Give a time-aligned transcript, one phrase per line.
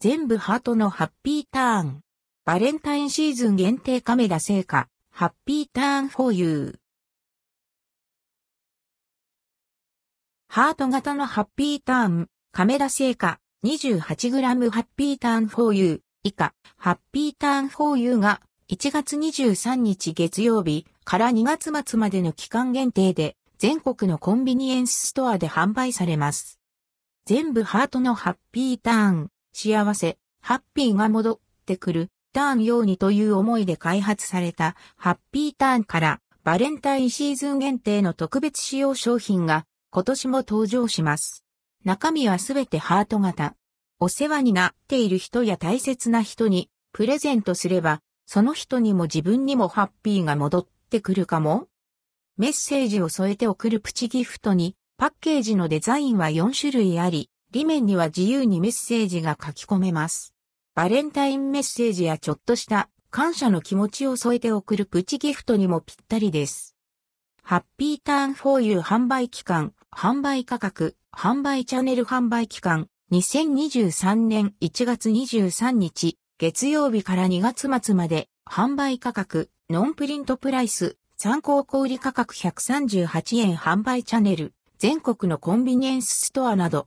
[0.00, 2.02] 全部ハートのハッピーターン。
[2.44, 4.88] バレンタインシーズン限定カメラ成果。
[5.10, 6.78] ハッピーターン for you。
[10.46, 12.28] ハート型のハッピーターン。
[12.52, 13.40] カメラ成果。
[13.64, 16.00] 28g ハッピーターン for you。
[16.22, 18.40] 以下、ハッピーターン for you が
[18.70, 26.60] 1月23日月曜日から2月末までの期間限定で全国のコンビニエンスストアで販売されます。
[27.24, 41.44] 全部ハートのハッピーターン、幸せ、ハッピーが戻ってくる、ターンようにという思いで開発されたハッピーターンからバレンタインシーズン限定の特別仕様商品が今年も登場します。
[41.84, 43.54] 中身はすべてハート型。
[43.98, 51.66] お世話になっている人や大切な人にプレゼントすれば、その人にも自分にもハッピーが戻ってくるかも？
[52.36, 60.34] メッセージを添えて送るプチギフトに、パッケージのデザインは4種類あり、裏面には自由にメッセージが書き込めます。
[60.74, 66.76] バレンタインメッセージやちょっとした感謝の気持ちを添えて送るプチギフトにもぴったりです。
[67.42, 86.86] ハッピーターンフォーユー販売期間、販売価格、販売チャンネル販売期間、2023年1月23日、月曜日から2月末まで、販売価格、ノンプリントプライス、参考小売価格138円販売チャンネル、全国のコンビニエンスストアなど、